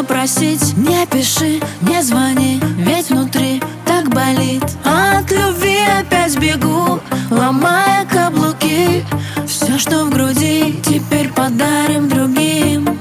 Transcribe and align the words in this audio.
тебя 0.00 0.02
просить 0.02 0.76
Не 0.76 1.06
пиши, 1.06 1.60
не 1.82 2.02
звони, 2.02 2.60
ведь 2.76 3.10
внутри 3.10 3.62
так 3.86 4.08
болит. 4.08 4.62
От 4.84 5.30
любви 5.30 5.78
опять 5.98 6.38
бегу, 6.38 7.00
ломая 7.30 8.06
каблуки. 8.06 9.04
Все, 9.46 9.78
что 9.78 10.04
в 10.04 10.10
груди, 10.10 10.80
теперь 10.84 11.28
подарим 11.30 12.08
другим. 12.08 12.98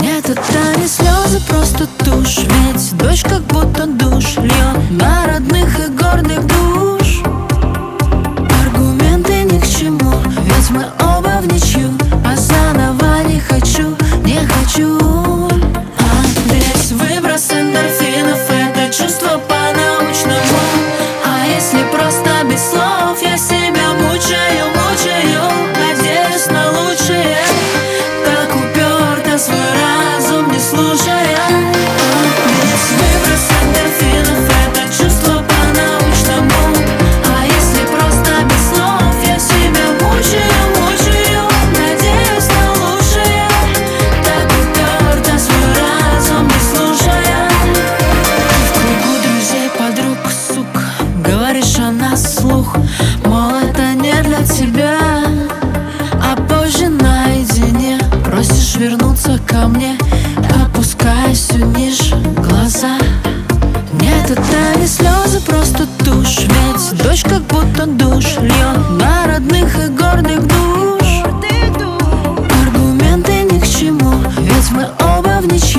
Нет, 0.00 0.28
это 0.28 0.80
не 0.80 0.86
слезы, 0.86 1.40
просто 1.48 1.86
тушь. 2.04 2.38
Ведь 2.38 2.96
дождь 2.98 3.22
как 3.22 3.42
будто 3.42 3.86
душ 3.86 4.36
льет 4.36 4.90
на 4.90 5.26
родных 5.26 5.88
и 5.88 5.97
что 67.78 67.86
душ 67.86 68.38
льет 68.38 68.90
на 68.98 69.28
родных 69.28 69.72
и 69.78 69.88
гордых 69.90 70.40
душ. 70.48 71.22
Аргументы 72.60 73.42
ни 73.44 73.60
к 73.60 73.66
чему, 73.68 74.14
ведь 74.38 74.70
мы 74.72 74.88
оба 74.98 75.38
в 75.40 75.46
ничью 75.46 75.77